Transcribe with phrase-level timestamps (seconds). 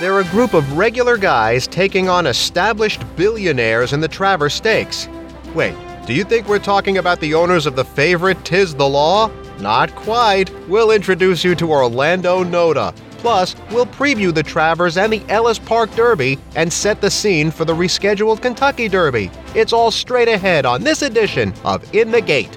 [0.00, 5.10] They're a group of regular guys taking on established billionaires in the Travers Stakes.
[5.54, 5.74] Wait,
[6.06, 9.30] do you think we're talking about the owners of the favorite Tiz the Law?
[9.58, 10.50] Not quite.
[10.70, 12.96] We'll introduce you to Orlando Noda.
[13.18, 17.66] Plus, we'll preview the Travers and the Ellis Park Derby and set the scene for
[17.66, 19.30] the rescheduled Kentucky Derby.
[19.54, 22.56] It's all straight ahead on this edition of In the Gate.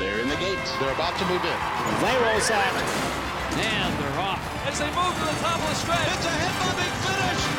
[0.00, 0.58] They're in the gate.
[0.80, 2.00] They're about to move in.
[2.02, 2.97] They roll out.
[4.68, 4.76] And they're off.
[4.76, 6.08] As they move to the top of the stretch.
[6.14, 7.58] It's a head-bobbing finish.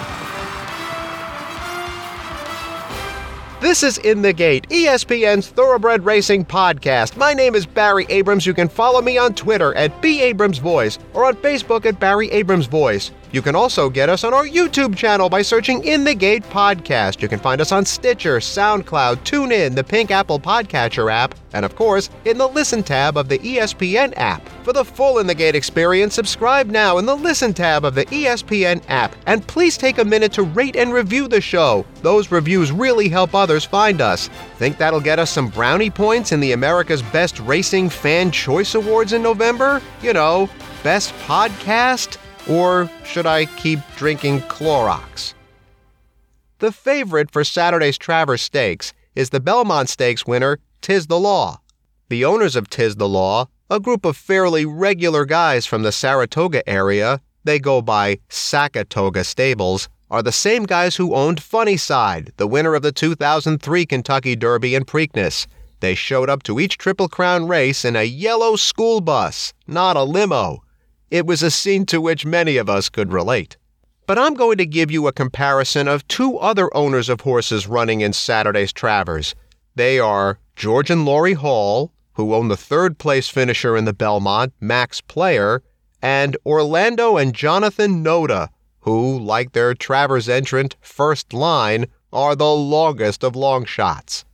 [3.62, 7.18] This is In the Gate, ESPN's Thoroughbred Racing podcast.
[7.18, 8.46] My name is Barry Abrams.
[8.46, 12.30] You can follow me on Twitter at B Abrams Voice or on Facebook at Barry
[12.32, 13.12] Abrams Voice.
[13.32, 17.22] You can also get us on our YouTube channel by searching In the Gate Podcast.
[17.22, 21.76] You can find us on Stitcher, SoundCloud, TuneIn, the Pink Apple Podcatcher app, and of
[21.76, 24.48] course, in the Listen tab of the ESPN app.
[24.64, 28.06] For the full In the Gate experience, subscribe now in the Listen tab of the
[28.06, 29.16] ESPN app.
[29.28, 31.86] And please take a minute to rate and review the show.
[32.02, 34.28] Those reviews really help others find us.
[34.58, 39.14] Think that'll get us some brownie points in the America's Best Racing Fan Choice Awards
[39.14, 39.84] in November?
[40.02, 40.50] You know,
[40.82, 42.18] Best Podcast?
[42.48, 45.34] Or should I keep drinking Clorox?
[46.60, 51.62] The favorite for Saturday's Travers Stakes is the Belmont Stakes winner, Tiz the Law.
[52.10, 56.68] The owners of Tiz the Law, a group of fairly regular guys from the Saratoga
[56.68, 62.48] area, they go by Sackatoga Stables, are the same guys who owned Funny Cide, the
[62.48, 65.46] winner of the 2003 Kentucky Derby and Preakness.
[65.82, 70.04] They showed up to each Triple Crown race in a yellow school bus, not a
[70.04, 70.64] limo.
[71.12, 73.58] It was a scene to which many of us could relate.
[74.06, 78.02] But I'm going to give you a comparison of two other owners of horses running
[78.02, 79.34] in Saturday's Travers.
[79.76, 84.54] They are George and Lori Hall, who own the third place finisher in the Belmont,
[84.60, 85.64] Max Player,
[86.02, 88.50] and Orlando and Jonathan Noda,
[88.82, 94.26] who, like their Travers entrant, First Line, are the longest of long shots.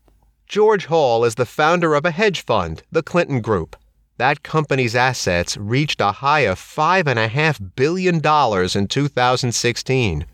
[0.47, 3.75] George Hall is the founder of a hedge fund, the Clinton Group.
[4.17, 10.25] That company's assets reached a high of $5.5 billion in 2016.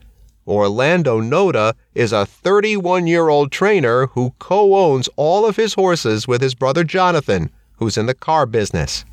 [0.48, 6.28] Orlando Noda is a 31 year old trainer who co owns all of his horses
[6.28, 9.04] with his brother Jonathan, who's in the car business.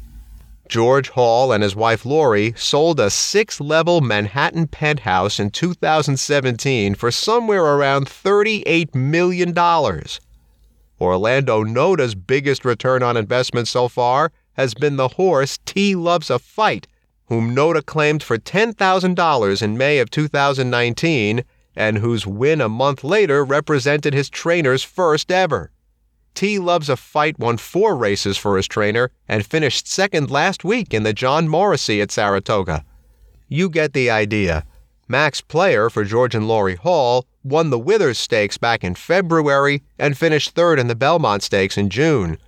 [0.68, 7.10] George Hall and his wife Lori sold a six level Manhattan penthouse in 2017 for
[7.10, 9.56] somewhere around $38 million.
[11.00, 16.38] Orlando Noda's biggest return on investment so far has been the horse T Loves a
[16.40, 16.88] Fight,
[17.26, 21.44] whom Noda claimed for $10,000 in May of 2019
[21.76, 25.70] and whose win a month later represented his trainer's first ever.
[26.34, 30.92] T Loves a Fight won four races for his trainer and finished second last week
[30.92, 32.84] in the John Morrissey at Saratoga.
[33.46, 34.64] You get the idea.
[35.06, 40.18] Max Player for George and Lori Hall won the Withers Stakes back in February and
[40.18, 42.38] finished third in the Belmont Stakes in June.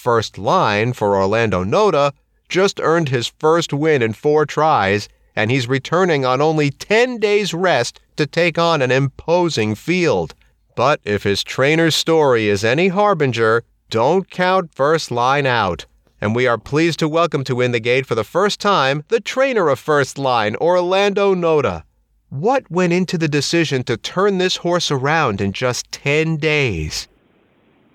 [0.00, 2.12] First Line for Orlando Noda
[2.48, 7.52] just earned his first win in four tries, and he's returning on only 10 days'
[7.52, 10.34] rest to take on an imposing field.
[10.74, 15.84] But if his trainer's story is any harbinger, don't count First Line out.
[16.18, 19.20] And we are pleased to welcome to In the Gate for the first time the
[19.20, 21.82] trainer of First Line, Orlando Noda.
[22.30, 27.06] What went into the decision to turn this horse around in just 10 days?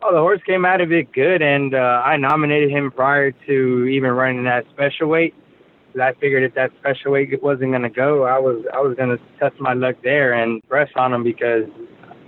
[0.08, 3.86] Oh, the horse came out of it good, and uh, I nominated him prior to
[3.86, 5.34] even running that special weight.
[6.00, 9.18] I figured if that special weight wasn't going to go, I was I was going
[9.18, 11.64] to test my luck there and press on him because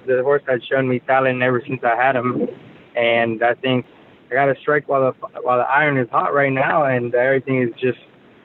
[0.08, 2.48] the horse had shown me talent ever since I had him,
[2.96, 3.86] and I think
[4.32, 7.62] I got to strike while the while the iron is hot right now, and everything
[7.62, 8.00] is just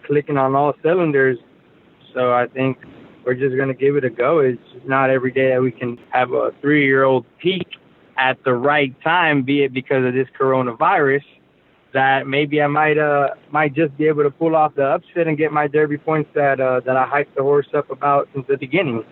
[0.06, 1.38] clicking on all cylinders.
[2.12, 2.76] So I think
[3.25, 4.41] we're just going to give it a go.
[4.41, 7.66] It's not every day that we can have a three-year-old peak
[8.16, 11.24] at the right time, be it because of this coronavirus,
[11.92, 15.36] that maybe I might uh might just be able to pull off the upset and
[15.36, 18.56] get my derby points that uh, that I hyped the horse up about since the
[18.56, 19.04] beginning.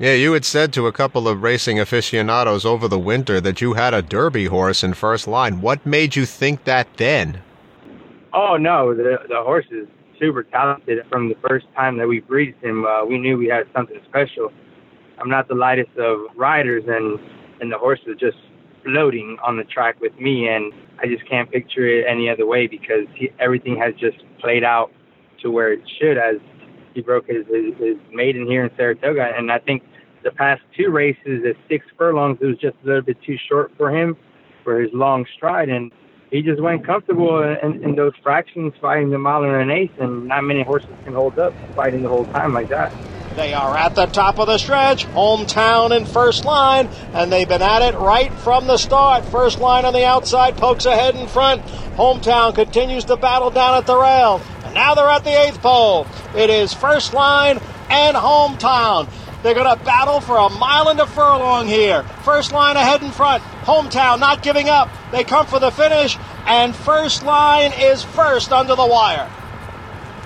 [0.00, 3.72] Yeah, you had said to a couple of racing aficionados over the winter that you
[3.72, 5.60] had a Derby horse in first line.
[5.60, 7.42] What made you think that then?
[8.32, 9.88] Oh no, the the horse is
[10.20, 11.04] super talented.
[11.10, 14.52] From the first time that we breathed him, uh, we knew we had something special.
[15.18, 17.18] I'm not the lightest of riders, and
[17.60, 18.36] and the horse was just
[18.84, 22.66] floating on the track with me, and I just can't picture it any other way
[22.66, 24.90] because he, everything has just played out
[25.42, 26.36] to where it should as
[26.94, 29.82] he broke his, his, his maiden here in Saratoga, and I think
[30.24, 33.72] the past two races at six furlongs it was just a little bit too short
[33.76, 34.16] for him
[34.64, 35.92] for his long stride, and
[36.30, 40.26] he just went comfortable in, in those fractions fighting the mile and an eighth, and
[40.26, 42.92] not many horses can hold up fighting the whole time like that.
[43.38, 47.62] They are at the top of the stretch, hometown in first line, and they've been
[47.62, 49.24] at it right from the start.
[49.26, 51.62] First line on the outside pokes ahead in front.
[51.94, 54.40] Hometown continues to battle down at the rail.
[54.64, 56.08] And now they're at the eighth pole.
[56.34, 59.08] It is first line and hometown.
[59.44, 62.02] They're going to battle for a mile and a furlong here.
[62.24, 63.44] First line ahead in front.
[63.62, 64.90] Hometown not giving up.
[65.12, 69.30] They come for the finish, and first line is first under the wire.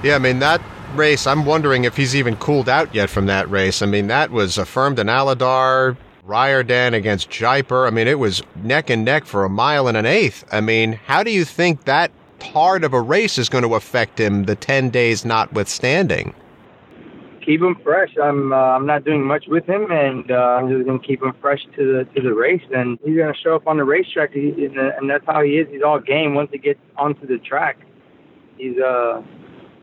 [0.03, 0.63] Yeah, I mean, that
[0.97, 3.83] race, I'm wondering if he's even cooled out yet from that race.
[3.83, 7.87] I mean, that was affirmed in Alydar, Riordan against Jiper.
[7.87, 10.45] I mean, it was neck and neck for a mile and an eighth.
[10.53, 14.19] I mean, how do you think that hard of a race is going to affect
[14.19, 16.35] him, the 10 days notwithstanding?
[17.45, 18.11] Keep him fresh.
[18.23, 21.33] I'm uh, I'm not doing much with him, and uh, I'm just gonna keep him
[21.41, 22.63] fresh to the to the race.
[22.73, 25.67] And he's gonna show up on the racetrack, and, and that's how he is.
[25.69, 27.79] He's all game once he gets onto the track.
[28.57, 29.23] He's uh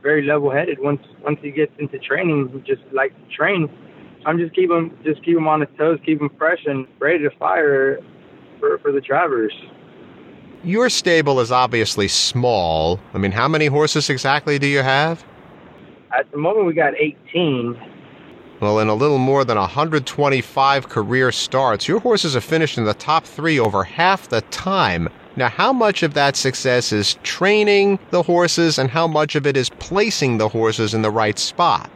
[0.02, 0.80] very level headed.
[0.80, 3.70] Once once he gets into training, he just likes to train.
[4.26, 7.20] I'm just keep him just keep him on his toes, keep him fresh and ready
[7.20, 8.00] to fire
[8.60, 9.54] for for the Travers.
[10.64, 13.00] Your stable is obviously small.
[13.14, 15.24] I mean, how many horses exactly do you have?
[16.18, 17.80] At the moment, we got 18.
[18.60, 22.94] Well, in a little more than 125 career starts, your horses have finished in the
[22.94, 25.08] top three over half the time.
[25.36, 29.56] Now, how much of that success is training the horses, and how much of it
[29.56, 31.90] is placing the horses in the right spot?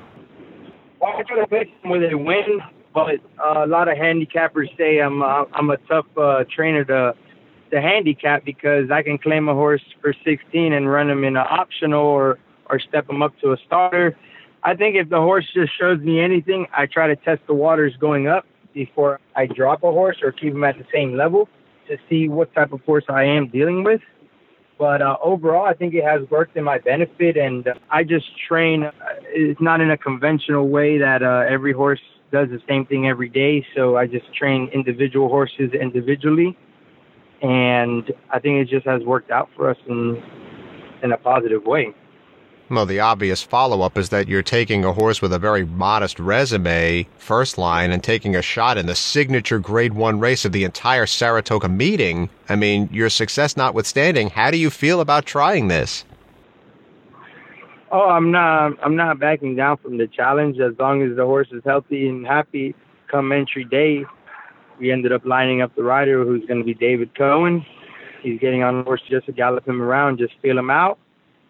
[1.01, 2.61] Well, I try to place them where they win,
[2.93, 7.15] but uh, a lot of handicappers say I'm uh, I'm a tough uh, trainer to
[7.71, 11.45] to handicap because I can claim a horse for 16 and run him in an
[11.49, 12.37] optional or
[12.69, 14.15] or step him up to a starter.
[14.63, 17.93] I think if the horse just shows me anything, I try to test the waters
[17.99, 21.49] going up before I drop a horse or keep him at the same level
[21.87, 24.01] to see what type of horse I am dealing with.
[24.77, 28.25] But uh, overall, I think it has worked in my benefit, and uh, I just
[28.47, 28.83] train.
[28.83, 28.91] Uh,
[29.27, 32.01] it's not in a conventional way that uh, every horse
[32.31, 33.65] does the same thing every day.
[33.75, 36.57] So I just train individual horses individually,
[37.41, 40.21] and I think it just has worked out for us in
[41.03, 41.93] in a positive way.
[42.73, 46.19] Well, the obvious follow up is that you're taking a horse with a very modest
[46.19, 50.63] resume, first line, and taking a shot in the signature grade one race of the
[50.63, 52.31] entire Saratoga meeting.
[52.49, 56.03] I mean, your success notwithstanding, how do you feel about trying this?
[57.91, 58.73] Oh, I'm not.
[58.83, 60.59] I'm not backing down from the challenge.
[60.59, 62.73] As long as the horse is healthy and happy,
[63.07, 64.03] come entry day,
[64.79, 67.63] we ended up lining up the rider who's going to be David Cohen.
[68.23, 70.97] He's getting on the horse just to gallop him around, just feel him out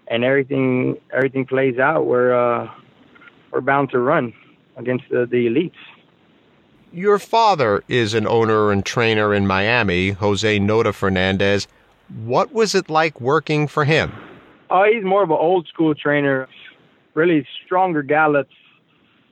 [0.07, 2.69] and everything everything plays out, we're uh,
[3.51, 4.33] we're bound to run
[4.77, 5.71] against the, the elites.
[6.91, 11.67] Your father is an owner and trainer in Miami, Jose Noda Fernandez.
[12.23, 14.11] What was it like working for him?
[14.69, 16.47] Oh, he's more of an old school trainer.
[17.15, 18.53] Really stronger gallops.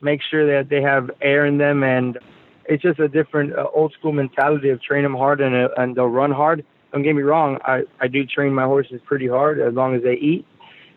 [0.02, 2.18] Make sure that they have air in them, and
[2.66, 5.96] it's just a different uh, old school mentality of train them hard and uh, and
[5.96, 6.64] they'll run hard.
[6.92, 10.04] Don't get me wrong, I I do train my horses pretty hard as long as
[10.04, 10.46] they eat,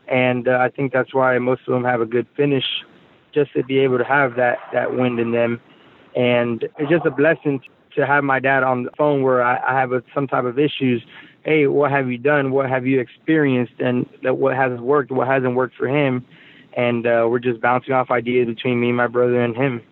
[0.08, 2.64] and uh, I think that's why most of them have a good finish,
[3.32, 5.60] just to be able to have that that wind in them,
[6.14, 7.60] and it's just a blessing
[7.94, 10.58] to have my dad on the phone where I, I have a, some type of
[10.58, 11.04] issues.
[11.44, 12.50] Hey, what have you done?
[12.50, 13.74] What have you experienced?
[13.78, 15.10] And that what hasn't worked?
[15.10, 16.24] What hasn't worked for him?
[16.76, 19.82] And uh, we're just bouncing off ideas between me, my brother, and him.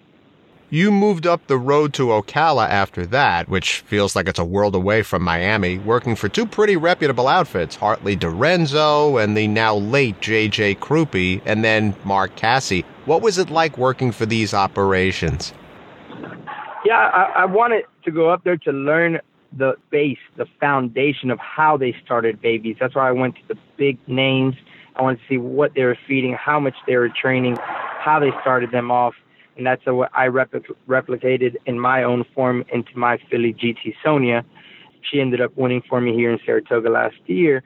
[0.73, 4.75] You moved up the road to Ocala after that, which feels like it's a world
[4.75, 10.19] away from Miami, working for two pretty reputable outfits, Hartley DeRenzo and the now late
[10.23, 10.77] J.J.
[10.77, 12.85] Crupi, and then Mark Casse.
[13.05, 15.53] What was it like working for these operations?
[16.87, 19.21] Yeah, I, I wanted to go up there to learn
[19.55, 22.79] the base, the foundation of how they started babies.
[22.81, 24.55] That's why I went to the big names.
[24.97, 28.31] I wanted to see what they were feeding, how much they were training, how they
[28.41, 29.13] started them off
[29.57, 34.45] and that's what I repl- replicated in my own form into my filly GT Sonia.
[35.11, 37.63] She ended up winning for me here in Saratoga last year,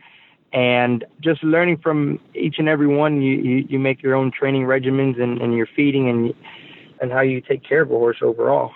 [0.53, 4.63] and just learning from each and every one, you you, you make your own training
[4.63, 6.35] regimens and, and your feeding and
[7.01, 8.73] and how you take care of a horse overall.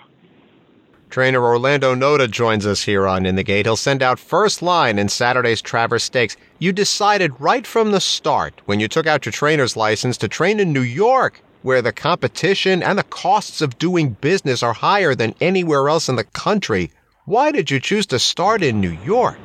[1.09, 3.65] Trainer Orlando Noda joins us here on In the Gate.
[3.65, 6.37] He'll send out first line in Saturday's Travers Stakes.
[6.57, 10.61] You decided right from the start, when you took out your trainer's license, to train
[10.61, 15.35] in New York where the competition and the costs of doing business are higher than
[15.39, 16.91] anywhere else in the country.
[17.25, 19.39] Why did you choose to start in New York?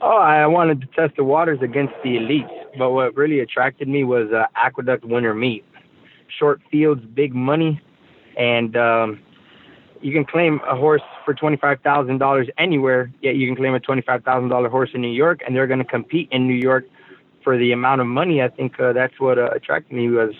[0.00, 4.04] Oh, I wanted to test the waters against the elites, but what really attracted me
[4.04, 5.64] was uh, Aqueduct Winter Meet.
[6.38, 7.80] Short fields, big money,
[8.36, 9.20] and um,
[10.00, 14.90] you can claim a horse for $25,000 anywhere, yet you can claim a $25,000 horse
[14.94, 16.84] in New York, and they're going to compete in New York
[17.42, 18.42] for the amount of money.
[18.42, 20.34] I think uh, that's what uh, attracted me was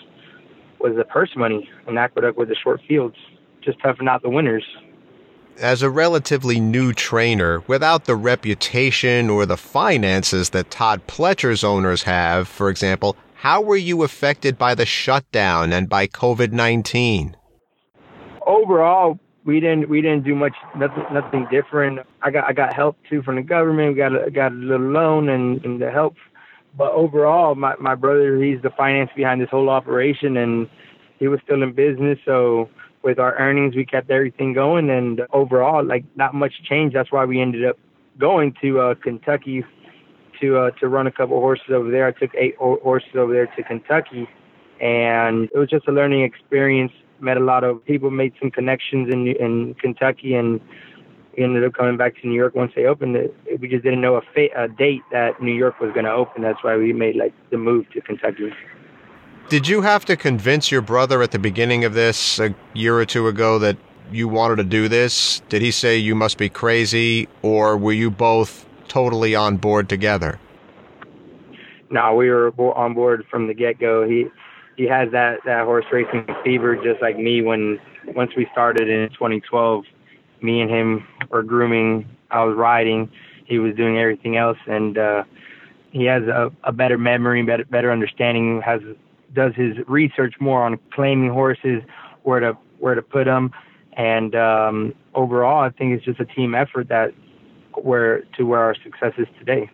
[0.79, 3.15] was the purse money and Aqueduct with the short fields,
[3.61, 4.63] just toughing out the winners.
[5.57, 12.03] As a relatively new trainer, without the reputation or the finances that Todd Pletcher's owners
[12.03, 17.35] have, for example, how were you affected by the shutdown and by COVID 19?
[18.45, 21.99] Overall, we didn't we didn't do much nothing nothing different.
[22.21, 23.93] I got I got help too from the government.
[23.93, 26.15] We got a, got a little loan and, and the help.
[26.77, 30.69] But overall, my my brother he's the finance behind this whole operation, and
[31.19, 32.19] he was still in business.
[32.25, 32.69] So
[33.03, 36.93] with our earnings, we kept everything going, and overall, like not much change.
[36.93, 37.77] That's why we ended up
[38.19, 39.63] going to uh, Kentucky
[40.41, 42.07] to uh, to run a couple horses over there.
[42.07, 44.27] I took eight horses over there to Kentucky,
[44.79, 49.11] and it was just a learning experience met a lot of people, made some connections
[49.11, 50.59] in in Kentucky, and
[51.37, 53.35] we ended up coming back to New York once they opened it.
[53.59, 56.41] We just didn't know a, fa- a date that New York was going to open.
[56.41, 58.51] That's why we made like the move to Kentucky.
[59.49, 63.05] Did you have to convince your brother at the beginning of this a year or
[63.05, 63.77] two ago that
[64.11, 65.41] you wanted to do this?
[65.49, 70.39] Did he say you must be crazy, or were you both totally on board together?
[71.89, 74.07] No, we were on board from the get go.
[74.07, 74.27] He
[74.77, 77.79] he has that that horse racing fever just like me when
[78.15, 79.85] once we started in 2012
[80.41, 83.09] me and him were grooming i was riding
[83.45, 85.23] he was doing everything else and uh
[85.91, 88.81] he has a, a better memory better better understanding has
[89.33, 91.81] does his research more on claiming horses
[92.23, 93.51] where to where to put them
[93.93, 97.13] and um overall i think it's just a team effort that
[97.83, 99.69] where to where our success is today.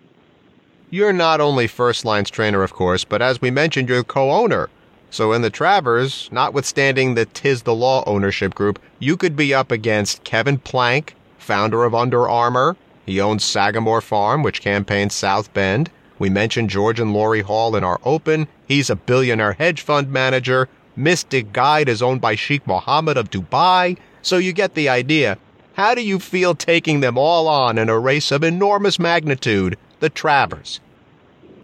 [0.89, 4.69] You're not only First Line's trainer, of course, but as we mentioned, you're co owner
[5.15, 9.71] so in the Travers, notwithstanding the Tiz the Law ownership group, you could be up
[9.71, 12.75] against Kevin Plank, founder of Under Armour.
[13.05, 15.89] He owns Sagamore Farm, which campaigns South Bend.
[16.19, 18.49] We mentioned George and Lori Hall in our open.
[18.67, 20.67] He's a billionaire hedge fund manager.
[20.97, 23.97] Mystic Guide is owned by Sheikh Mohammed of Dubai.
[24.21, 25.37] So you get the idea.
[25.75, 30.09] How do you feel taking them all on in a race of enormous magnitude, the
[30.09, 30.81] Travers?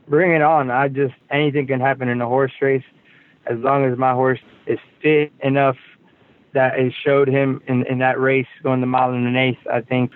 [0.07, 0.71] Bring it on.
[0.71, 2.83] I just, anything can happen in a horse race
[3.47, 5.77] as long as my horse is fit enough
[6.53, 9.81] that it showed him in, in that race going the mile and an eighth, I
[9.81, 10.11] think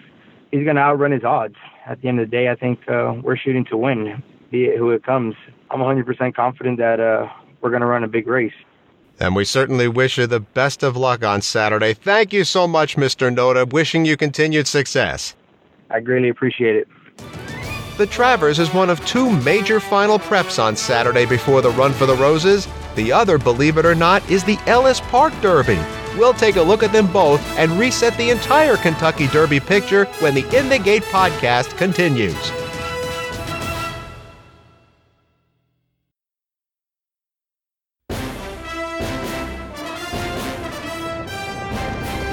[0.51, 1.55] he's going to outrun his odds.
[1.85, 4.77] At the end of the day, I think uh, we're shooting to win, be it
[4.77, 5.35] who it comes.
[5.71, 7.29] I'm 100% confident that uh,
[7.61, 8.53] we're going to run a big race.
[9.19, 11.93] And we certainly wish you the best of luck on Saturday.
[11.93, 13.33] Thank you so much, Mr.
[13.33, 13.71] Noda.
[13.71, 15.35] Wishing you continued success.
[15.89, 16.87] I greatly appreciate it.
[17.97, 22.05] The Travers is one of two major final preps on Saturday before the Run for
[22.05, 22.67] the Roses.
[22.95, 25.79] The other, believe it or not, is the Ellis Park Derby.
[26.17, 30.33] We'll take a look at them both and reset the entire Kentucky Derby picture when
[30.33, 32.51] the In the Gate podcast continues.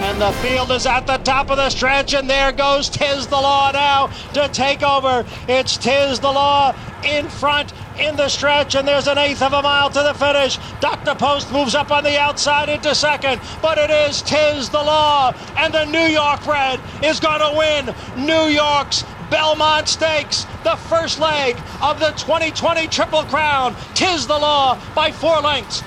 [0.05, 3.35] And the field is at the top of the stretch, and there goes Tiz the
[3.35, 5.27] Law now to take over.
[5.49, 9.63] It's Tiz the Law in front in the stretch, and there's an eighth of a
[9.63, 10.59] mile to the finish.
[10.81, 11.15] Dr.
[11.15, 15.73] Post moves up on the outside into second, but it is Tiz the Law, and
[15.73, 21.57] the New York Red is going to win New York's Belmont Stakes, the first leg
[21.81, 23.75] of the 2020 Triple Crown.
[23.95, 25.83] Tiz the Law by four lengths.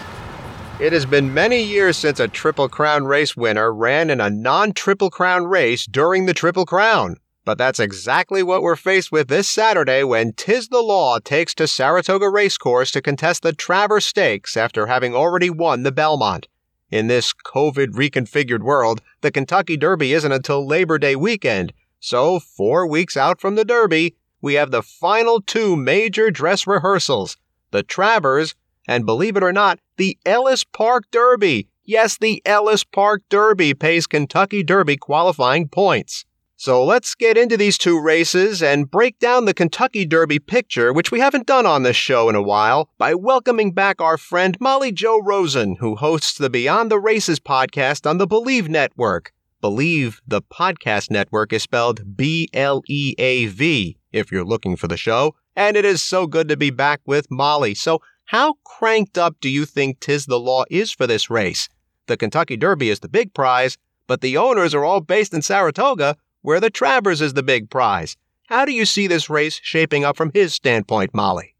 [0.79, 4.73] It has been many years since a Triple Crown race winner ran in a non
[4.73, 7.17] Triple Crown race during the Triple Crown.
[7.45, 11.67] But that's exactly what we're faced with this Saturday when Tiz the Law takes to
[11.67, 16.47] Saratoga Racecourse to contest the Travers Stakes after having already won the Belmont.
[16.89, 22.87] In this COVID reconfigured world, the Kentucky Derby isn't until Labor Day weekend, so four
[22.87, 27.37] weeks out from the Derby, we have the final two major dress rehearsals
[27.71, 28.55] the Travers,
[28.87, 31.67] and believe it or not, the Ellis Park Derby.
[31.83, 36.25] Yes, the Ellis Park Derby pays Kentucky Derby qualifying points.
[36.65, 41.11] So let's get into these two races and break down the Kentucky Derby picture, which
[41.11, 44.91] we haven't done on this show in a while, by welcoming back our friend Molly
[44.91, 49.31] Jo Rosen, who hosts the Beyond the Races podcast on the Bleav Network.
[49.61, 54.87] Bleav the podcast network, is spelled B L E A V if you're looking for
[54.87, 55.35] the show.
[55.55, 57.75] And it is so good to be back with Molly.
[57.75, 61.69] So, how cranked up do you think Tiz the Law is for this race?
[62.07, 66.15] The Kentucky Derby is the big prize, but the owners are all based in Saratoga,
[66.45, 68.15] where the Travers is the big prize.
[68.47, 71.55] How do you see this race shaping up from his standpoint, Molly?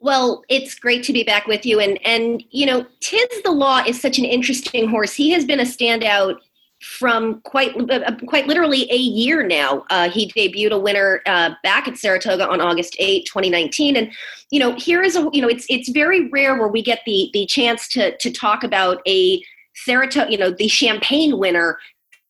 [0.00, 1.80] Well, it's great to be back with you.
[1.80, 5.12] And, and you know, Tiz the Law is such an interesting horse.
[5.12, 6.36] He has been a standout
[6.80, 9.84] from quite uh, quite literally a year now.
[9.90, 14.12] Uh, he debuted a winner uh, back at Saratoga on August 8, 2019, and
[14.50, 17.30] you know here is a you know it's it's very rare where we get the
[17.32, 19.42] the chance to to talk about a
[19.74, 21.78] Saratoga you know the champagne winner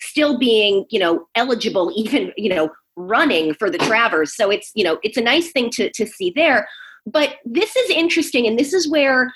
[0.00, 4.34] still being you know eligible even you know running for the Travers.
[4.34, 6.68] So it's you know it's a nice thing to to see there.
[7.06, 9.32] But this is interesting, and this is where,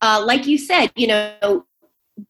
[0.00, 1.64] uh, like you said, you know,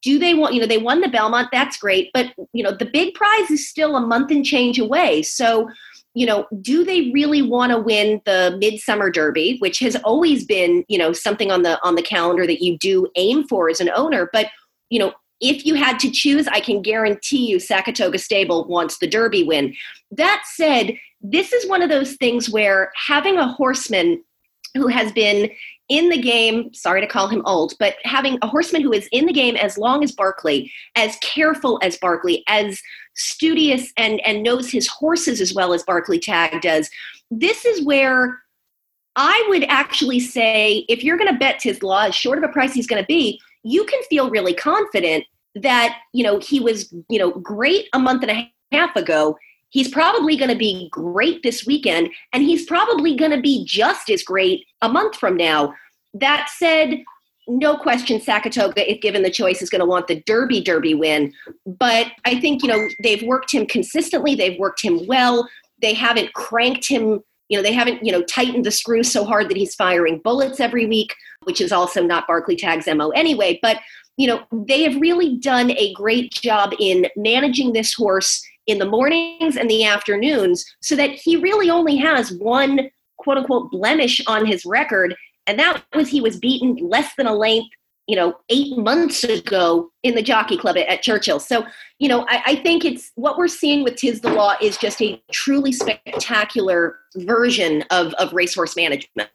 [0.02, 2.90] do they want you know they won the belmont that's great but you know the
[2.92, 5.68] big prize is still a month and change away so
[6.14, 10.84] you know do they really want to win the midsummer derby which has always been
[10.88, 13.88] you know something on the on the calendar that you do aim for as an
[13.94, 14.48] owner but
[14.90, 19.06] you know if you had to choose i can guarantee you Sackatoga stable wants the
[19.06, 19.74] derby win.
[20.10, 24.22] That said this is one of those things where having a horseman
[24.74, 25.50] who has been
[25.88, 29.26] in the game, sorry to call him old, but having a horseman who is in
[29.26, 32.80] the game as long as Barclay, as careful as Barclay, as
[33.14, 36.90] studious and, and knows his horses as well as Barclay Tagg does,
[37.30, 38.38] this is where
[39.14, 42.74] I would actually say if you're going to bet Tislaw, as short of a price
[42.74, 47.18] he's going to be, you can feel really confident that, you know, he was, you
[47.18, 49.36] know, great a month and a half ago
[49.70, 54.08] He's probably going to be great this weekend, and he's probably going to be just
[54.08, 55.74] as great a month from now.
[56.14, 57.02] That said,
[57.48, 61.32] no question Sackatoga, if given the choice, is going to want the Derby Derby win.
[61.66, 65.48] But I think, you know, they've worked him consistently, they've worked him well.
[65.82, 69.48] They haven't cranked him, you know, they haven't, you know, tightened the screw so hard
[69.48, 73.58] that he's firing bullets every week, which is also not Barclay Tagg's MO anyway.
[73.62, 73.78] But,
[74.16, 78.86] you know, they have really done a great job in managing this horse in the
[78.86, 84.44] mornings and the afternoons so that he really only has one quote unquote blemish on
[84.44, 85.14] his record.
[85.46, 87.70] And that was he was beaten less than a length,
[88.06, 91.40] you know, eight months ago in the jockey club at, at Churchill.
[91.40, 91.66] So,
[91.98, 95.02] you know, I, I, think it's what we're seeing with Tiz the Law is just
[95.02, 99.30] a truly spectacular version of, of racehorse management.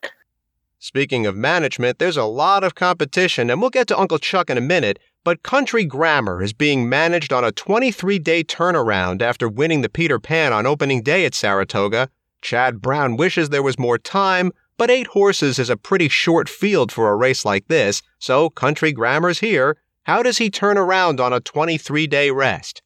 [0.79, 4.57] Speaking of management, there's a lot of competition, and we'll get to Uncle Chuck in
[4.57, 4.97] a minute.
[5.23, 10.19] But Country Grammar is being managed on a 23 day turnaround after winning the Peter
[10.19, 12.09] Pan on opening day at Saratoga.
[12.41, 14.51] Chad Brown wishes there was more time,
[14.81, 18.91] but eight horses is a pretty short field for a race like this, so Country
[18.91, 19.77] Grammar's here.
[20.05, 22.81] How does he turn around on a 23 day rest?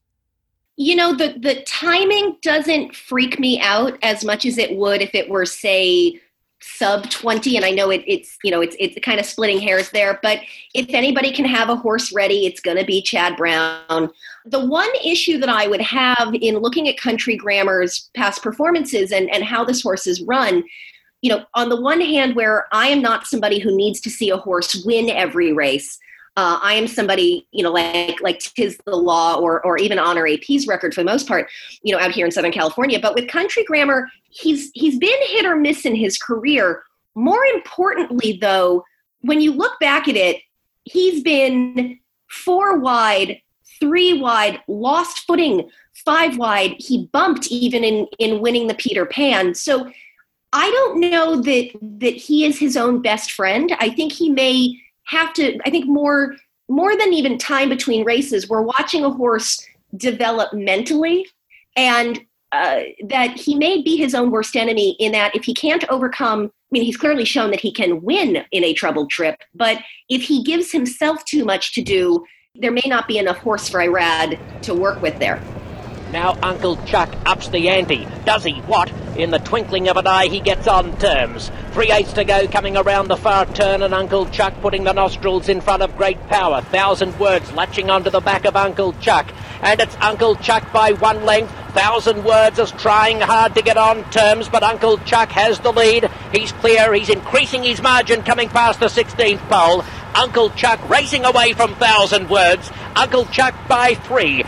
[0.76, 5.16] You know, the, the timing doesn't freak me out as much as it would if
[5.16, 6.20] it were, say,
[6.62, 9.92] sub 20 and i know it, it's you know it's it's kind of splitting hairs
[9.92, 10.40] there but
[10.74, 14.10] if anybody can have a horse ready it's going to be chad brown
[14.46, 19.30] the one issue that i would have in looking at country grammar's past performances and
[19.30, 20.64] and how this horse is run
[21.26, 24.30] you know on the one hand where i am not somebody who needs to see
[24.30, 25.98] a horse win every race
[26.38, 30.28] uh, I am somebody, you know, like like Tiz the Law or or even Honor
[30.28, 31.50] AP's record for the most part,
[31.82, 33.00] you know, out here in Southern California.
[33.00, 36.84] But with Country Grammar, he's he's been hit or miss in his career.
[37.16, 38.84] More importantly, though,
[39.22, 40.42] when you look back at it,
[40.84, 43.40] he's been four wide,
[43.80, 45.70] three wide, lost footing,
[46.04, 46.76] five wide.
[46.80, 49.56] He bumped even in in winning the Peter Pan.
[49.56, 49.90] So
[50.58, 53.76] I don't know that that he is his own best friend.
[53.80, 56.36] I think he may have to i think more
[56.68, 59.66] more than even time between races we're watching a horse
[59.98, 61.26] develop mentally
[61.78, 65.88] and uh, that he may be his own worst enemy in that if he can't
[65.90, 69.80] overcome i mean he's clearly shown that he can win in a troubled trip but
[70.10, 72.24] if he gives himself too much to do
[72.56, 75.42] there may not be enough horse for irad to work with there
[76.12, 78.08] now Uncle Chuck ups the ante.
[78.26, 78.54] Does he?
[78.62, 78.92] What?
[79.18, 81.52] In the twinkling of an eye, he gets on terms.
[81.72, 85.50] Three eighths to go, coming around the far turn, and Uncle Chuck putting the nostrils
[85.50, 86.62] in front of great power.
[86.62, 89.32] Thousand words latching onto the back of Uncle Chuck.
[89.62, 91.52] And it's Uncle Chuck by one length.
[91.74, 96.10] Thousand words is trying hard to get on terms, but Uncle Chuck has the lead.
[96.32, 96.94] He's clear.
[96.94, 99.84] He's increasing his margin coming past the 16th pole.
[100.16, 102.72] Uncle Chuck racing away from Thousand Words.
[102.96, 104.44] Uncle Chuck by three.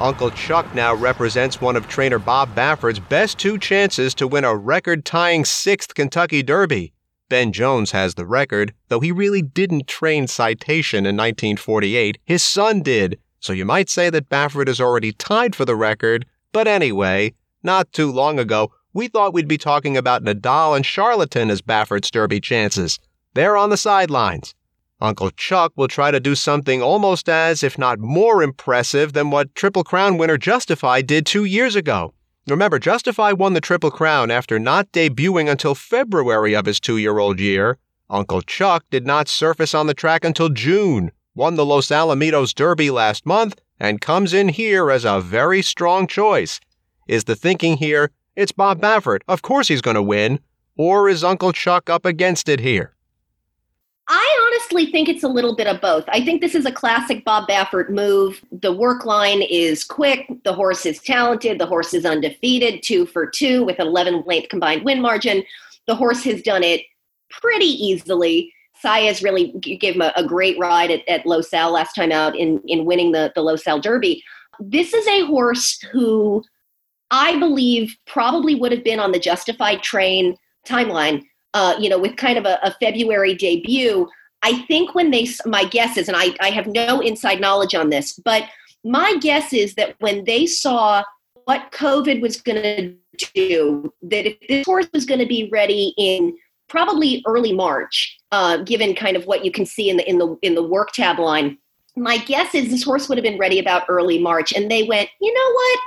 [0.00, 4.54] Uncle Chuck now represents one of trainer Bob Baffert's best two chances to win a
[4.54, 6.92] record tying sixth Kentucky Derby.
[7.28, 12.18] Ben Jones has the record, though he really didn't train Citation in 1948.
[12.24, 16.26] His son did, so you might say that Baffert is already tied for the record.
[16.52, 21.50] But anyway, not too long ago, we thought we'd be talking about Nadal and Charlatan
[21.50, 22.98] as Baffert's Derby chances.
[23.34, 24.54] They're on the sidelines.
[25.04, 29.54] Uncle Chuck will try to do something almost as, if not more impressive than what
[29.54, 32.14] Triple Crown winner Justify did two years ago.
[32.48, 37.18] Remember, Justify won the Triple Crown after not debuting until February of his two year
[37.18, 37.76] old year.
[38.08, 42.90] Uncle Chuck did not surface on the track until June, won the Los Alamitos Derby
[42.90, 46.60] last month, and comes in here as a very strong choice.
[47.06, 50.40] Is the thinking here, it's Bob Baffert, of course he's going to win,
[50.76, 52.93] or is Uncle Chuck up against it here?
[54.08, 56.04] I honestly think it's a little bit of both.
[56.08, 58.42] I think this is a classic Bob Baffert move.
[58.52, 60.30] The work line is quick.
[60.44, 61.58] The horse is talented.
[61.58, 65.42] The horse is undefeated, two for two with an 11 length combined win margin.
[65.86, 66.82] The horse has done it
[67.30, 68.52] pretty easily.
[68.84, 72.84] Saez really gave him a, a great ride at, at last time out in, in
[72.84, 74.22] winning the, the Al Derby.
[74.60, 76.42] This is a horse who
[77.10, 80.36] I believe probably would have been on the justified train
[80.66, 81.22] timeline
[81.54, 84.08] uh, you know, with kind of a, a, February debut.
[84.42, 87.88] I think when they, my guess is, and I, I have no inside knowledge on
[87.88, 88.44] this, but
[88.84, 91.02] my guess is that when they saw
[91.44, 95.94] what COVID was going to do, that if this horse was going to be ready
[95.96, 96.36] in
[96.68, 100.36] probably early March, uh, given kind of what you can see in the in the
[100.42, 101.56] in the work tab line,
[101.96, 105.08] my guess is this horse would have been ready about early March, and they went,
[105.20, 105.78] you know what?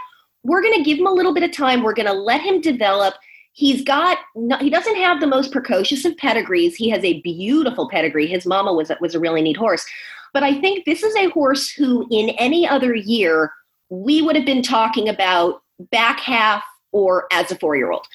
[0.44, 1.84] We're going to give him a little bit of time.
[1.84, 3.16] We're going to let him develop
[3.58, 4.20] he's got
[4.62, 6.76] he doesn't have the most precocious of pedigrees.
[6.76, 8.28] He has a beautiful pedigree.
[8.28, 9.86] His mama was was a really neat horse.
[10.34, 13.52] But i think this is a horse who in any other year
[13.90, 18.06] we would have been talking about back half or as a four year old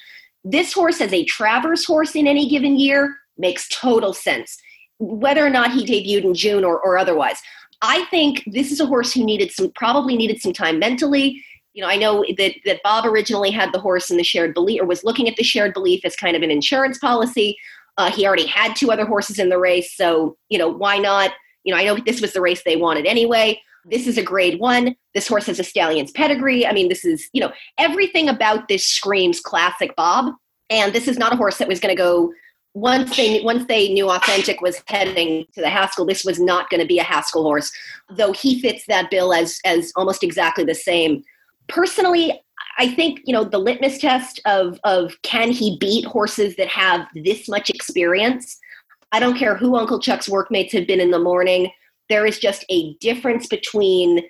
[0.45, 4.57] this horse as a travers horse in any given year makes total sense
[4.99, 7.41] whether or not he debuted in june or, or otherwise.
[7.81, 11.81] I think this is a horse who needed some probably needed some time mentally you
[11.81, 14.85] know, I know that that Bob originally had the horse in the shared belief, or
[14.85, 17.57] was looking at the shared belief as kind of an insurance policy.
[17.97, 21.31] Uh, he already had two other horses in the race, so you know, why not?
[21.63, 23.59] You know, I know this was the race they wanted anyway.
[23.85, 24.95] This is a grade one.
[25.13, 26.65] This horse has a stallion's pedigree.
[26.65, 30.33] I mean, this is you know everything about this screams classic Bob.
[30.69, 32.31] And this is not a horse that was going to go
[32.73, 36.79] once they once they knew authentic was heading to the haskell this was not going
[36.79, 37.71] to be a haskell horse
[38.09, 41.23] though he fits that bill as as almost exactly the same
[41.67, 42.41] personally,
[42.77, 47.07] I think you know the litmus test of of can he beat horses that have
[47.15, 48.57] this much experience.
[49.11, 51.71] I don't care who Uncle Chuck's workmates have been in the morning.
[52.09, 54.21] There is just a difference between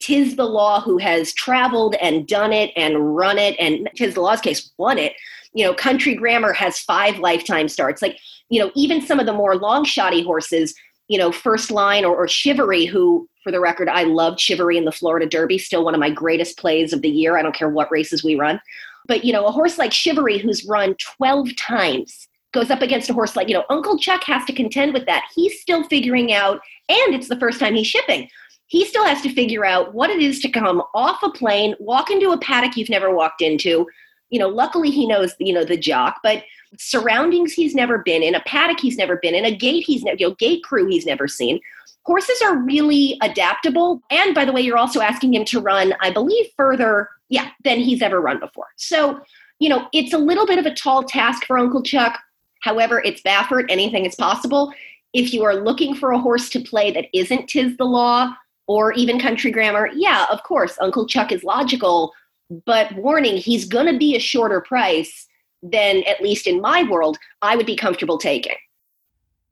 [0.00, 4.22] Tiz the Law, who has traveled and done it and run it, and Tiz the
[4.22, 5.12] Law's case won it.
[5.52, 8.00] You know, Country Grammar has five lifetime starts.
[8.00, 10.74] Like, you know, even some of the more long shotty horses,
[11.10, 14.84] you know, First Line or, or Chivalry, who for the record, I loved Chivalry in
[14.84, 17.36] the Florida Derby, still one of my greatest plays of the year.
[17.36, 18.60] I don't care what races we run.
[19.08, 23.12] But, you know, a horse like Chivalry, who's run 12 times, goes up against a
[23.12, 25.26] horse like, you know, Uncle Chuck has to contend with that.
[25.34, 28.28] He's still figuring out, and it's the first time he's shipping.
[28.66, 32.12] He still has to figure out what it is to come off a plane, walk
[32.12, 33.84] into a paddock you've never walked into.
[34.28, 36.44] You know, luckily he knows, you know, the jock, but
[36.78, 40.16] surroundings he's never been in, a paddock he's never been in, a gate he's never,
[40.18, 41.60] you know, gate crew he's never seen
[42.04, 44.02] horses are really adaptable.
[44.10, 47.78] And by the way, you're also asking him to run, I believe, further, yeah, than
[47.78, 48.66] he's ever run before.
[48.76, 49.20] So,
[49.58, 52.18] you know, it's a little bit of a tall task for Uncle Chuck.
[52.62, 54.72] However, it's Baffert, anything is possible.
[55.12, 58.34] If you are looking for a horse to play that isn't Tiz the Law
[58.66, 62.12] or even Country Grammar, yeah, of course, Uncle Chuck is logical.
[62.66, 65.28] But warning, he's going to be a shorter price
[65.62, 68.56] than, at least in my world, I would be comfortable taking.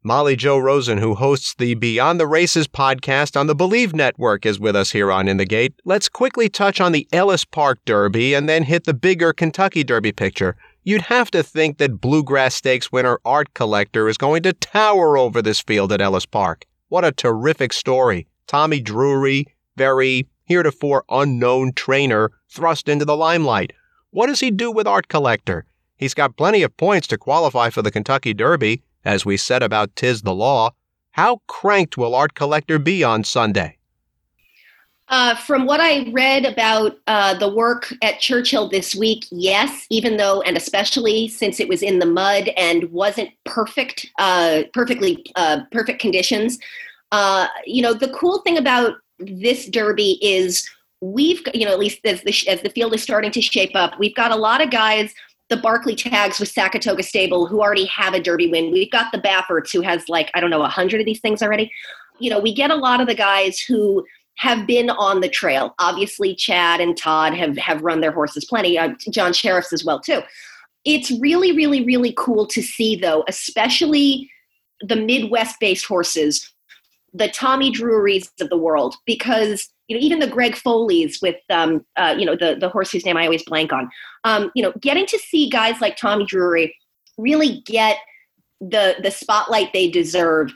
[0.04, 4.60] Molly Jo Rosen, who hosts the Beyond the Races podcast on the Bleav Network, is
[4.60, 5.74] with us here on In the Gate.
[5.84, 10.12] Let's quickly touch on the Ellis Park Derby and then hit the bigger Kentucky Derby
[10.12, 10.56] picture.
[10.84, 15.42] You'd have to think that Bluegrass Stakes winner Art Collector is going to tower over
[15.42, 16.64] this field at Ellis Park.
[16.88, 18.28] What a terrific story.
[18.46, 23.72] Tommy Drury, very heretofore unknown trainer, thrust into the limelight.
[24.10, 25.66] What does he do with Art Collector?
[25.98, 29.96] He's got plenty of points to qualify for the Kentucky Derby as we said about
[29.96, 30.72] Tiz the Law,
[31.12, 33.76] how cranked will Art Collector be on Sunday?
[35.08, 40.18] Uh, from what I read about uh, the work at Churchill this week, yes, even
[40.18, 45.60] though, and especially since it was in the mud and wasn't perfect, uh, perfectly uh,
[45.72, 46.58] perfect conditions.
[47.10, 50.68] Uh, you know, the cool thing about this derby is
[51.00, 53.98] we've, you know, at least as the, as the field is starting to shape up,
[53.98, 55.14] we've got a lot of guys
[55.48, 58.70] the Barclay Taggs with Sackatoga Stable who already have a Derby win.
[58.70, 61.42] We've got the Bafferts who has like, I don't know, a hundred of these things
[61.42, 61.72] already.
[62.18, 64.04] You know, we get a lot of the guys who
[64.36, 65.74] have been on the trail.
[65.78, 68.78] Obviously, Chad and Todd have, have run their horses plenty.
[68.78, 70.20] Uh, John Shirreffs as well, too.
[70.84, 74.30] It's really, really, really cool to see, though, especially
[74.80, 76.52] the Midwest based horses,
[77.12, 81.84] the Tommy Drurys of the world, because you know, even the Greg Foleys with, um,
[81.96, 83.90] uh, you know, the the horse whose name I always blank on.
[84.24, 86.76] Um, you know, getting to see guys like Tommy Drury
[87.16, 87.96] really get
[88.60, 90.52] the the spotlight they deserve.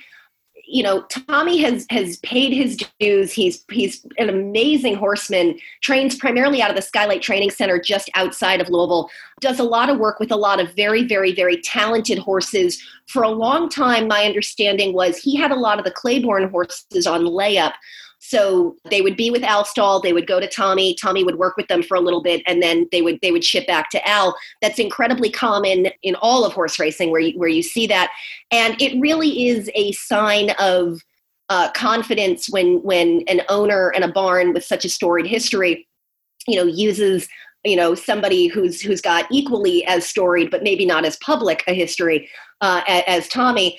[0.66, 3.32] you know, Tommy has has paid his dues.
[3.32, 5.58] He's he's an amazing horseman.
[5.82, 9.10] Trains primarily out of the Skylight Training Center just outside of Louisville.
[9.40, 12.82] Does a lot of work with a lot of very very very talented horses.
[13.08, 17.06] For a long time, my understanding was he had a lot of the Claiborne horses
[17.06, 17.74] on layup.
[18.24, 20.00] So they would be with Al Stall.
[20.00, 20.94] They would go to Tommy.
[20.94, 23.44] Tommy would work with them for a little bit, and then they would they would
[23.44, 24.36] ship back to Al.
[24.62, 28.10] That's incredibly common in all of horse racing, where you where you see that,
[28.52, 31.00] and it really is a sign of
[31.48, 35.88] uh, confidence when when an owner and a barn with such a storied history,
[36.46, 37.28] you know, uses
[37.64, 41.74] you know somebody who's who's got equally as storied but maybe not as public a
[41.74, 42.28] history
[42.60, 43.78] uh, as, as Tommy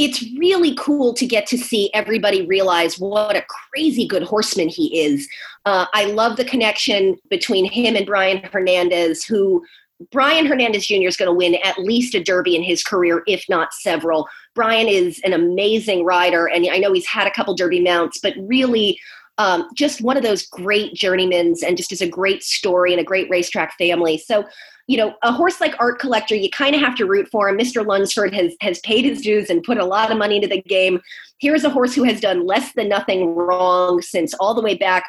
[0.00, 4.98] it's really cool to get to see everybody realize what a crazy good horseman he
[4.98, 5.28] is.
[5.66, 9.62] Uh, I love the connection between him and Brian Hernandez, who
[10.10, 11.06] Brian Hernandez Jr.
[11.06, 14.26] is going to win at least a Derby in his career, if not several.
[14.54, 18.32] Brian is an amazing rider, and I know he's had a couple Derby mounts, but
[18.38, 18.98] really
[19.36, 23.04] um, just one of those great journeymans and just is a great story and a
[23.04, 24.16] great racetrack family.
[24.16, 24.46] So
[24.90, 27.56] you know, a horse like Art Collector, you kind of have to root for him.
[27.56, 27.86] Mr.
[27.86, 31.00] Lunsford has has paid his dues and put a lot of money into the game.
[31.38, 35.04] Here's a horse who has done less than nothing wrong since all the way back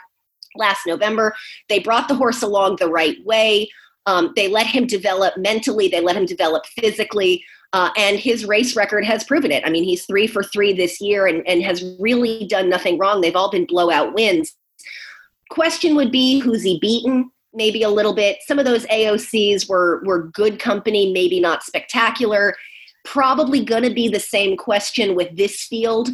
[0.55, 1.33] last November.
[1.67, 3.71] They brought the horse along the right way.
[4.05, 5.87] Um, they let him develop mentally.
[5.87, 7.43] They let him develop physically.
[7.73, 9.65] Uh, and his race record has proven it.
[9.65, 13.21] I mean, he's three for three this year and, and has really done nothing wrong.
[13.21, 14.55] They've all been blowout wins.
[15.49, 17.31] Question would be who's he beaten?
[17.53, 18.37] Maybe a little bit.
[18.47, 22.55] Some of those AOCs were were good company, maybe not spectacular.
[23.03, 26.09] Probably going to be the same question with this field.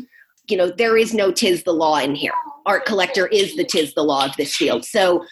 [0.50, 2.32] You know, there is no tiz the law in here.
[2.66, 4.86] Art collector is the tiz the law of this field.
[4.86, 5.26] So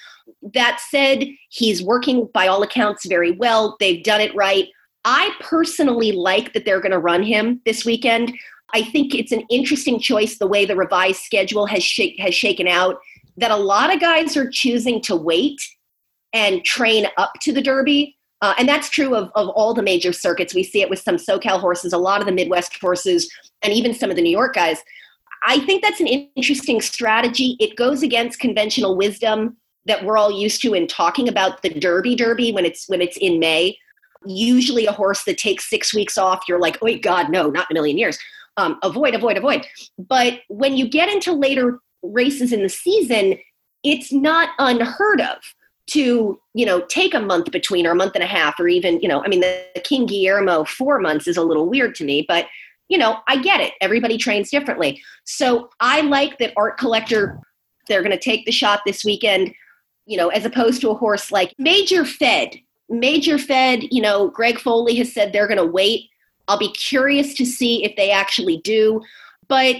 [0.53, 3.77] that said, he's working by all accounts very well.
[3.79, 4.67] They've done it right.
[5.05, 8.33] I personally like that they're going to run him this weekend.
[8.73, 12.67] I think it's an interesting choice the way the revised schedule has sh- has shaken
[12.67, 12.97] out.
[13.37, 15.61] That a lot of guys are choosing to wait
[16.35, 18.15] and train up to the Derby.
[18.41, 20.53] Uh, and that's true of, of all the major circuits.
[20.53, 23.31] We see it with some SoCal horses, a lot of the Midwest horses,
[23.63, 24.83] and even some of the New York guys.
[25.47, 27.55] I think that's an interesting strategy.
[27.59, 32.15] It goes against conventional wisdom that we're all used to in talking about the Derby
[32.15, 33.77] Derby when it's when it's in May.
[34.25, 37.77] Usually, a horse that takes six weeks off, you're like, oh God, no, not in
[37.77, 38.17] a million years.
[38.57, 39.65] Um, avoid, avoid, avoid.
[39.97, 43.37] But when you get into later races in the season,
[43.83, 45.37] it's not unheard of
[45.87, 48.99] to you know take a month between or a month and a half or even
[49.01, 52.03] you know i mean the, the, king guillermo four months is a little weird to
[52.03, 52.47] me but
[52.87, 53.73] you know i get it.
[53.81, 55.01] Everybody trains differently.
[55.25, 57.39] So i like that art collector
[57.87, 59.53] they're going to take the shot this weekend
[60.05, 62.55] you know as opposed to a horse like major fed.
[62.89, 66.09] Major fed you know greg foley has said they're going to wait.
[66.47, 69.01] I'll be curious to see if they actually do
[69.47, 69.77] but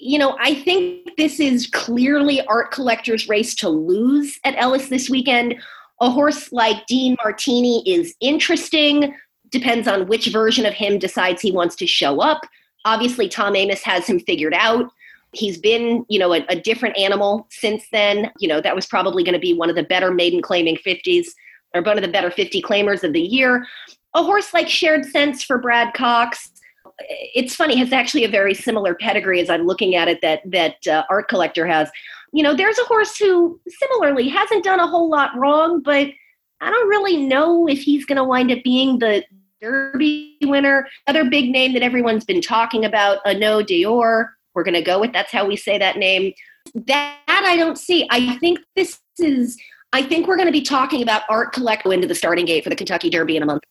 [0.00, 5.08] you know, I think this is clearly art collectors' race to lose at Ellis this
[5.10, 5.54] weekend.
[6.00, 9.14] A horse like Dean Martini is interesting.
[9.50, 12.42] Depends on which version of him decides he wants to show up.
[12.84, 14.90] Obviously, Tom Amoss has him figured out.
[15.32, 18.30] He's been, you know, a, a different animal since then.
[18.38, 21.26] You know, that was probably going to be one of the better maiden claiming 50s
[21.74, 23.66] or one of the better 50 claimers of the year.
[24.14, 26.50] A horse like Shared Sense for Brad Cox
[26.98, 30.86] it's funny has actually a very similar pedigree as i'm looking at it that that
[30.86, 31.90] uh, art collector has.
[32.32, 36.08] You know there's a horse who similarly hasn't done a whole lot wrong but
[36.60, 39.24] i don't really know if he's going to wind up being the
[39.60, 40.86] derby winner.
[41.06, 45.12] Other big name that everyone's been talking about ano dior we're going to go with
[45.12, 46.32] that's how we say that name.
[46.74, 48.06] That i don't see.
[48.10, 49.56] I think this is
[49.92, 52.70] i think we're going to be talking about art collector into the starting gate for
[52.70, 53.62] the kentucky derby in a month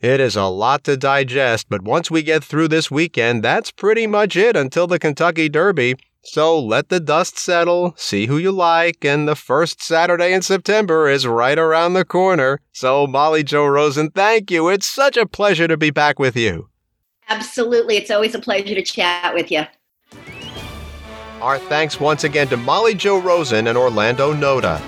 [0.00, 4.06] it is a lot to digest, but once we get through this weekend, that's pretty
[4.06, 5.96] much it until the Kentucky Derby.
[6.22, 11.08] So let the dust settle, see who you like, and the first Saturday in September
[11.08, 12.60] is right around the corner.
[12.72, 14.68] So, Molly Jo Rosen, thank you.
[14.68, 16.68] It's such a pleasure to be back with you.
[17.28, 17.96] Absolutely.
[17.96, 19.62] It's always a pleasure to chat with you.
[21.40, 24.80] Our thanks once again to Molly Jo Rosen and Orlando Noda.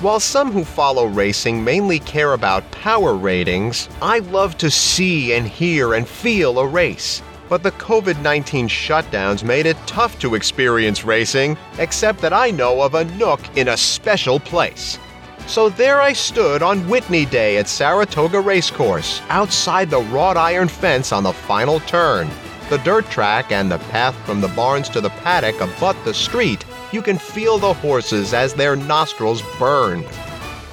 [0.00, 5.48] While some who follow racing mainly care about power ratings, I love to see and
[5.48, 7.22] hear and feel a race.
[7.48, 12.82] But the COVID 19 shutdowns made it tough to experience racing, except that I know
[12.82, 14.98] of a nook in a special place.
[15.46, 21.10] So there I stood on Whitney Day at Saratoga Racecourse, outside the wrought iron fence
[21.10, 22.28] on the final turn.
[22.68, 26.66] The dirt track and the path from the barns to the paddock abut the street,
[26.96, 30.02] you can feel the horses as their nostrils burn.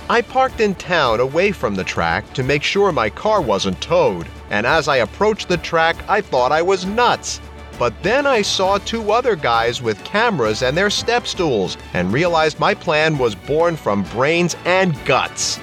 [0.10, 4.26] I parked in town away from the track to make sure my car wasn't towed,
[4.50, 7.42] and as I approached the track, I thought I was nuts.
[7.78, 12.58] But then I saw two other guys with cameras and their step stools and realized
[12.58, 15.60] my plan was born from brains and guts.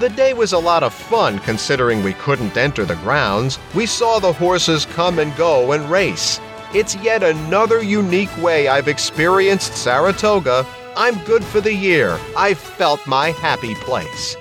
[0.00, 3.60] The day was a lot of fun considering we couldn't enter the grounds.
[3.72, 6.40] We saw the horses come and go and race.
[6.74, 10.66] It's yet another unique way I've experienced Saratoga.
[10.96, 12.18] I'm good for the year.
[12.34, 14.36] I've felt my happy place.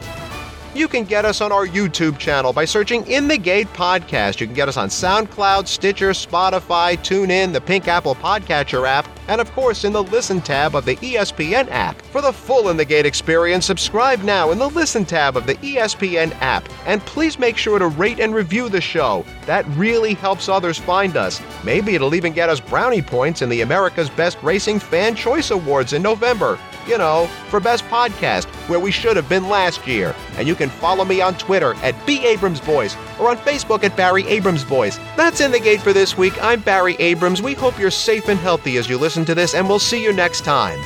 [0.73, 4.39] You can get us on our YouTube channel by searching In the Gate Podcast.
[4.39, 9.41] You can get us on SoundCloud, Stitcher, Spotify, TuneIn, the Pink Apple Podcatcher app, and
[9.41, 12.01] of course in the Listen tab of the ESPN app.
[12.11, 15.55] For the full In the Gate experience, subscribe now in the Listen tab of the
[15.55, 16.67] ESPN app.
[16.85, 19.25] And please make sure to rate and review the show.
[19.45, 21.41] That really helps others find us.
[21.63, 25.93] Maybe it'll even get us brownie points in the America's Best Racing Fan Choice Awards
[25.93, 30.15] in November you know, for Best Podcast, where we should have been last year.
[30.37, 32.25] And you can follow me on Twitter at B.
[32.25, 34.97] Abrams Voice or on Facebook at Barry Abrams Voice.
[35.15, 36.33] That's In the Gate for this week.
[36.43, 37.41] I'm Barry Abrams.
[37.41, 40.11] We hope you're safe and healthy as you listen to this, and we'll see you
[40.11, 40.81] next time.